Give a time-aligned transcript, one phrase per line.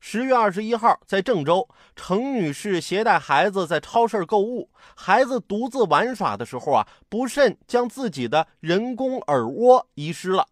[0.00, 10.46] 十月二十一号，在郑州，程女士携带孩子在超市购物，孩子独自玩耍的时候啊，不慎将自己的人工耳蜗遗失了。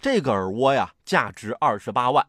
[0.00, 2.26] 这个耳蜗呀，价值二十八万。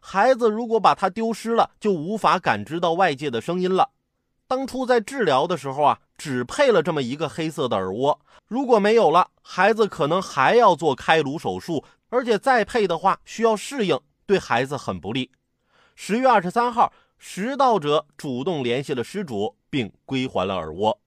[0.00, 3.90] 孩子如果把它丢失了，就无法感知到外界的声音了。
[4.46, 13.98] 当初在治疗的时候啊，只配了这么一个黑色的耳蜗，如果没有了，孩子可能还要做开颅手术，而且再配的话需要适应。
[14.26, 15.30] 对孩子很不利。
[15.94, 21.00] 十月二十三号，拾到者主动联系了失主，并归还了耳蜗。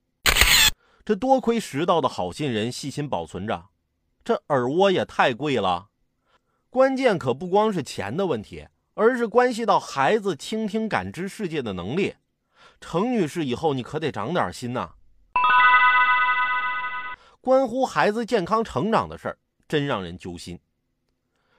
[1.04, 3.68] 这多亏拾到的好心人细心保存着，
[4.24, 5.88] 这耳蜗也太贵了。
[6.70, 12.16] 关键可不光是钱的问题，而是关系到孩子倾听感知世界的能力。
[12.80, 14.90] 程女士，以后你可得长点心呐！
[17.40, 20.60] 关乎孩子健康成长的事儿，真让人揪心。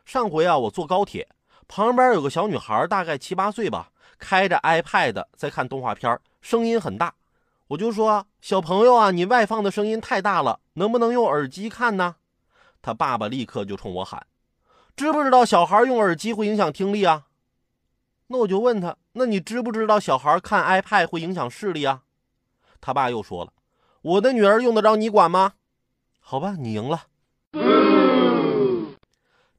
[0.05, 1.27] 上回啊，我坐高铁。
[1.69, 7.13] 旁边有个小女孩，大概七八岁吧，开着 iPad 在看动画片，声音很大。
[7.67, 12.15] 我就说：“小朋友啊，你外放的声音太大了，能不能用耳机看呢？”
[12.81, 14.25] 他爸爸立刻就冲我喊
[14.97, 17.27] ：“知不知道小孩用耳机会影响听力啊？”
[18.27, 22.01] 那我就问他：“那你知不知道小孩看 iPad 会影响视力啊？”
[22.81, 23.53] 他爸又说了
[24.01, 25.53] ：“我的女儿用得着你管吗？”
[26.19, 27.03] 好吧，你赢了。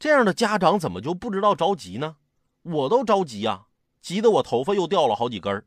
[0.01, 2.17] 这样的家长怎么就不知道着急呢？
[2.63, 3.67] 我都着急啊，
[4.01, 5.67] 急得我头发又掉了好几根儿。